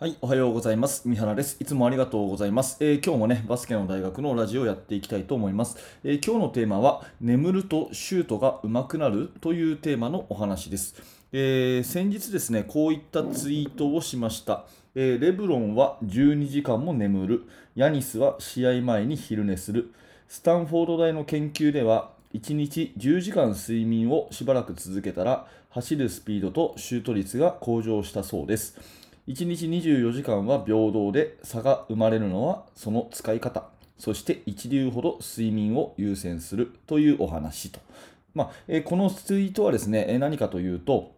[0.00, 1.06] はい、おはようございます。
[1.06, 1.58] 三原です。
[1.60, 2.78] いつもありがとうございます。
[2.80, 5.76] えー今日もね、バスケの大学のラジオをやっていきたいと思います。
[6.04, 10.94] えー今日のテーマは、眠るとシュートが上手くなるというテーマのお話です。
[11.32, 14.64] えー先日ですね、こういったツイートをしました。
[14.94, 17.42] えーレブロンは12時間も眠る。
[17.74, 19.92] ヤニスは試合前に昼寝する。
[20.28, 28.78] スタンフォード大の研究では、1日10時間睡眠をしばらく続けたら、走るスピードとシュート率が向上したそうです。
[29.30, 37.78] 1日24時間は平等で差が生まれるのはその使い方そして一流ほど睡眠を優先するというお話と、
[38.34, 41.12] まあえこのツイートはですねえ何かというと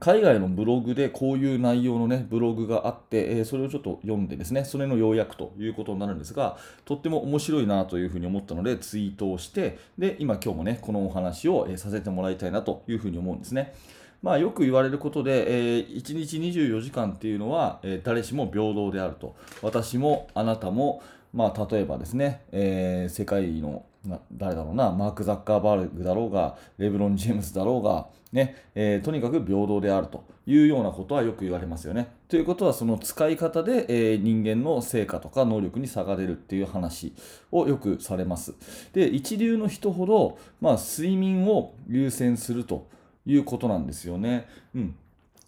[0.00, 6.56] 海外のブログでこういう内容のねブログがあって、えーそれをちょっと読んでですねそれの要約ということになるんですが
[6.86, 13.74] とっても面白いなというふうに思ったのでツイートをしてで今今日もねこのお話を、えさせてもらいたいなというふうに思うんですね。
[14.24, 19.36] まあ、よく言われることで、えー1日24時間っていうのは、えー誰しも平等であると。
[19.60, 21.02] 私もあなたも、
[21.34, 32.08] まあ、例えばですね、えー世界のな誰だろうな、マーク・ザッカーバーグだろうが、レブロン・ジェームズだろうが、ねえとにかく平等であるというようなことはよく言われますよね。
[32.28, 37.12] ということは、その使い方で、え人間の成果とか能力に差が出るっていう話
[37.52, 38.54] をよくされます。
[38.94, 42.86] で、一流の人ほど、まあ、睡眠を優先すると。
[43.26, 44.46] いうことなんですよね。
[44.74, 44.94] うん、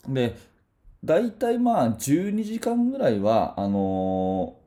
[0.08, 0.36] で
[1.04, 4.66] 大体まあ12時間ぐらいはあのー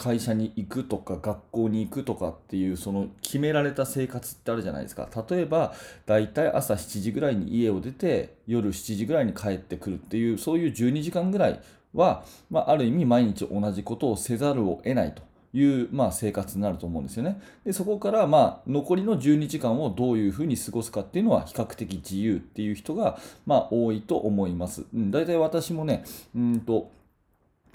[0.00, 5.06] 会社に行くとか学校に行くとかっていうその決められた生活ってあるじゃないですか。
[5.28, 5.74] 例えば
[6.06, 11.60] 大体朝7時ぐらいに家を出て夜7時ぐらいに帰ってくるっていうそういう12時間ぐらい
[11.92, 15.22] は、まあ、ある意味毎日同じことをせざるを得ないと。
[15.52, 17.40] いう、まあ、生活になると思うんですよね。
[17.64, 24.84] でそこから、まあ、残りの12時間をどういうふうに過ごすかっていうのは比較的自由っていう人が、まあ、多いと思います。
[24.94, 26.90] うん、大体私もねうんと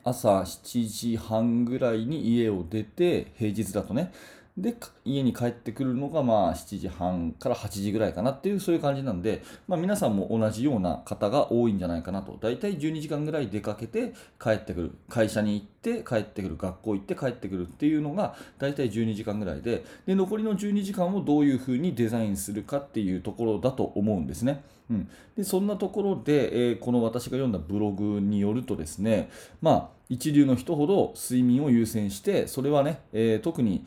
[0.04, 4.14] 朝7時半ぐらいに家を出て平日だとね
[4.58, 12.38] で家に帰ってくるのがまあ7時半から8時ぐらいかなっていうそういう感じなんで、まあ、皆さんも同じような方が多いんじゃないかなと。
[12.40, 14.92] 大体12時間ぐらい出かけて帰ってくる。
[15.10, 16.56] 会社に行って帰ってくる。
[16.56, 24.64] 学校行って帰ってくるっていうのが大体12時間ぐらいでで残りの12時間をどういうふうにデザインするかっていうところだと思うんですね。
[24.90, 29.30] うん、でそんなところで、えーこの私が読んだブログによるとですね
[29.62, 33.86] まあ一流の人ほど睡眠を優先してそれはね、えー特に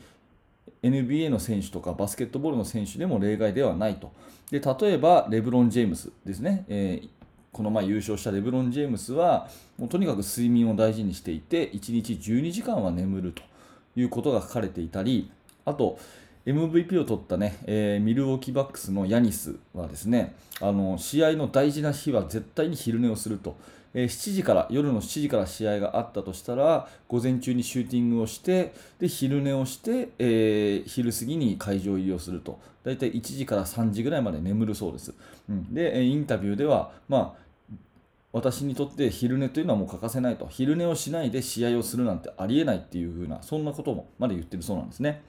[0.83, 4.11] NBA の選手とかバスケットボールの選手でも例外ではないと。
[4.51, 7.09] で例えばレブロン・ジェームスですね、えー
[7.51, 13.41] この前優勝したレブロン・ジェームスはもうとにかく睡眠を大事にしていて1日12時間は眠ると
[13.95, 15.31] いうことが書かれていたり
[15.65, 15.97] あと
[16.53, 23.55] MVP を取ったね、えーミルウォーキーバックスのヤニスはですねあの試合の大事な日は絶対に昼寝をすると、
[23.93, 32.59] えー7時から夜の7時から試合があったとしたら午前中にシューティングをしてで昼寝をして、えー昼過ぎに会場入りをすると。
[32.83, 35.13] 大体1時から3時ぐらいまで眠るそうです、
[35.49, 37.75] うん、でインタビューではまあ
[38.31, 40.47] 私にとって昼寝というのはもう欠かせないと。
[40.47, 45.21] 昼寝をしないで試合をするなんてありえないっていう風なそんなこともまで言ってるそうなんですね。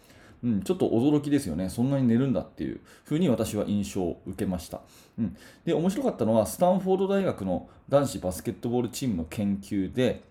[0.43, 2.81] うん、ちょっと驚きですよね、そんなに寝るんだっていう。
[3.05, 4.81] ふうに私は印象を受けました。
[5.19, 10.23] うん、で面白かったのは、スタンフォード大学の男子バスケットボールチームの研究で、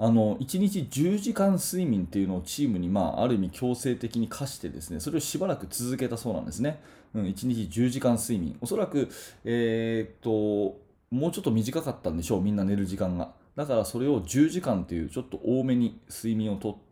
[0.00, 6.80] あの1日10時間睡眠っていうのをチームに、まあ、ある意味強制的に課してですねそれをしばらく続けたそうなんですね、
[7.14, 8.56] うん、1日10時間睡眠。
[8.60, 9.08] おそらく、
[9.44, 10.78] えーと
[11.10, 13.32] もうちょっと短かったんでしょうみんな寝る時間が。
[13.56, 16.87] だからそれを10時間というちょっと多めに睡眠をとって、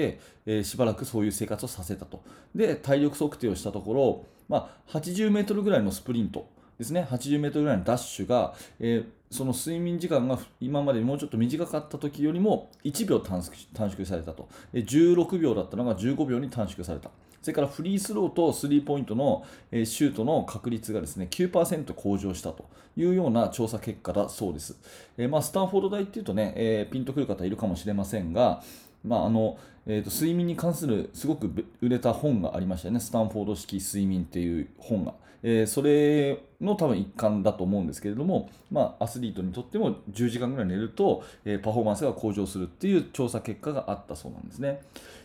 [0.00, 2.22] えーしばらくそういう生活をさせたと。
[2.54, 6.46] で体力測定をしたところ、まあ、80メートルぐらいのスプリント
[6.78, 7.06] ですね。
[7.10, 14.46] 80メートルぐらいのダッシュが、えーその睡眠時間が今までにもうちょっと短かった時よりも1秒短縮されたと。
[14.74, 17.08] で16秒だったのが15秒に短縮された。
[17.40, 19.42] それからフリースローとスリーポイントの
[19.72, 22.66] シュートの確率がですね9%向上したと。
[22.94, 24.76] いうような調査結果だそうです。
[25.16, 28.62] えーまあ、スタンフォード大っていうとね、えーピンとくる方いるかもしれませんが、
[29.04, 31.50] まああのえーと睡眠に関するすごく
[31.80, 35.14] 売れた本がありましたよね、スタンフォード式睡眠っていう本が。
[35.42, 44.82] えーそれの多分一環だと思うんですけれども、まあ、アスリートにとっても10時間ぐらい寝ると、えーパフォーマンスが向上するっていう調査結果があったそうなんですね。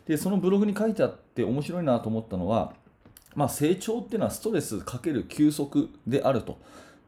[0.07, 2.73] でそのブログに書いてあって面白いなと思ったのは、
[3.35, 6.57] まあ、成長っていうのはストレスかける休息であると。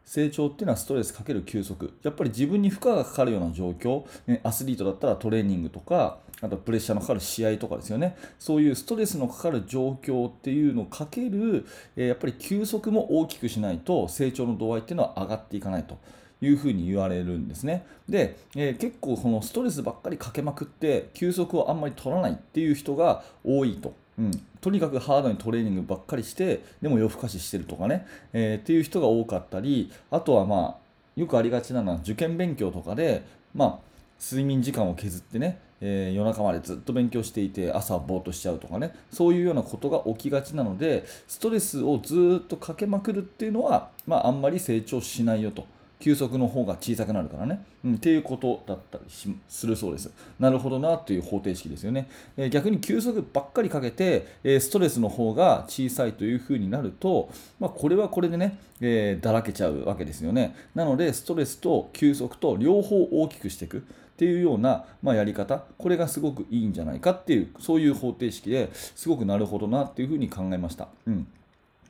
[0.10, 1.94] 成長っていうのはストレスかける休息。
[2.02, 4.06] やっぱり自分に負荷がかかるような状況、
[4.42, 8.18] アスリートだったらトレーニングとか、あとプレッシャーのかかる試合とかですよね。
[8.40, 11.64] そういうストレスのかかる状況っていうのをかける、
[11.96, 16.00] やっぱり休息も大きくしないと成長の度合いっていうのは上がっていかないと。
[16.42, 17.86] いうふうに言われるんですね。
[18.08, 23.94] で、えー、結構このストレスばっかりかけまくって休息をあんまり取らないっていう人が多いと。
[24.20, 30.90] うん、とにかくハードにトレーニングばっかりしてでも夜更かししてるとかね、えー、っていう人が多かったりあとはまあ
[31.20, 33.24] よくありがちなのは受験勉強とかで、
[33.56, 33.80] まあ、
[34.22, 38.94] 睡眠時間を削ってね、えー、夜中までずっと勉強していて朝ぼーっとしちゃうとかね。
[39.12, 45.66] そういうようなことが起きがちなのでストレスをずっとかけまくるっていうのは、まあ、あんまり成長しないよと。
[46.00, 49.04] 急速の方が小さくなるからね、うん、っていうことだったり
[49.50, 50.10] するそうです。
[50.40, 52.10] なるほどなという方程式ですよね。
[52.38, 57.30] えー、逆に急速ばっかりかけて、えー、ストレスの方が小さいというふうになると、
[57.60, 60.56] まあ、これはこれでね、えー、だらけちゃうわけですよね。
[60.74, 63.80] なので、ストレスと急速と両方大きくしていく。
[63.80, 63.82] っ
[64.20, 70.90] ていうような、まあ、やり方、これがすごくいいんじゃないかっていう、そういう方程式ですごくなるほどなっていうふうに考えました。
[71.08, 71.26] うん、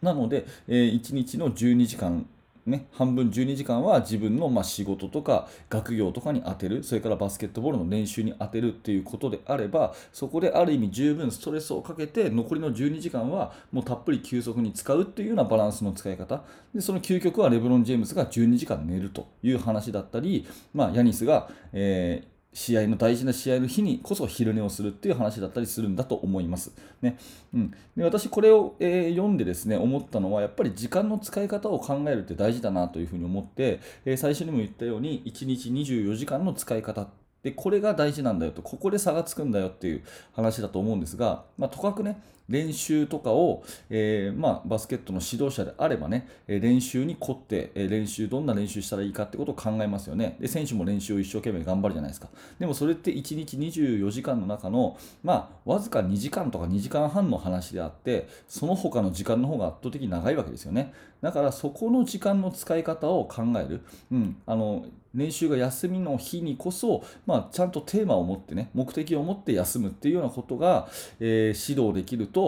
[0.04, 2.28] なので、え、1日の12時間
[2.70, 6.84] ね、半分12時間は自分のま仕事とか学業とかに充てる。
[6.84, 16.44] それからバスケットボールの練習に充てるっていうことであればそこである意味十分ストレスをかけて残りの12時間はもうたっぷり休息に使うっていうようなバランスの使い方。
[16.74, 26.72] でその究極はレブロン・ジェームズが12時間寝るという話だったり、まあ、ヤニスが、えー試合の大事な試合の日にこそ昼寝をするっていう話だったりするんだと思います。
[27.02, 27.18] ね
[27.54, 37.08] うん、で私、これを、えー、読んでですね思ったのはやっぱり時間の使い方を考えるって大事だなというふうに思って、えー、最初にも言ったように1日24時間の使い方
[37.44, 40.04] でこれが大事なんだよとここで差がつくんだよっていう
[40.34, 50.36] 話だと思うんですが、まあ、とかくね練習とかを、えー、まあ、バスケットの指導者であればね、練習に凝って、練習、どんな練習したらいいかってことを考えますよね。
[50.40, 52.28] で、選手も練習を一生懸命頑張るじゃないですか。
[52.60, 60.94] でもそれって1日24時間の中の、まあ、わずか2時間とか2時間半の話であって、その他の時間の方が圧倒的に長いわけですよね。
[61.22, 63.82] だからそこの時間の使い方を考える。
[64.12, 70.88] うん、あの練習が休みの日にこそ、まあ、ちゃんとテーマを持ってね、目的を持って休むっていうようなことが、
[71.20, 72.39] えー、指導できると、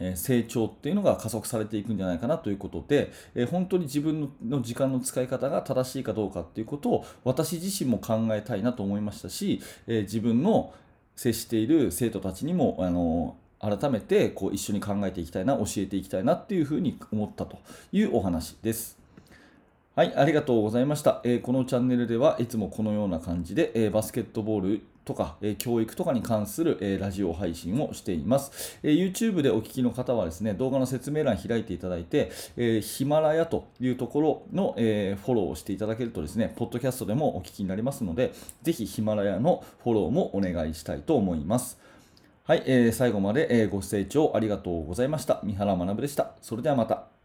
[0.00, 10.72] え成長っていうのが加速されていくんじゃないかなということで、え本当に自分の時間の使い方が正しいかどうかっていうことを私自身も考えたいなと思いましたし、え自分の
[11.14, 17.58] 接している生徒たちにもあの改めてこう一緒に考えていきたいな教えていきたいなっていうふうに思ったと
[17.92, 18.99] いうお話です。
[19.96, 21.20] はい、ありがとうございました。
[21.24, 38.32] えー、このチャンネルではいつもこのような感じで、えー、バスケットボールとか、えー、教育とかに関する、えラジオ配信をしています、え YouTube でお聞きの方はですね、動画の説明欄開いていただいて、えヒマラヤというところの、えフォローをしていただけるとですね、ポッドキャストでもお聞きになりますので、
[38.62, 41.80] ぜひヒマラヤのフォローもお願いしたいと思います。
[42.44, 45.40] はい、えー、最後まで、えご清聴ありがとうございました。
[45.42, 46.30] 三原学でした。
[46.40, 47.19] それではまた。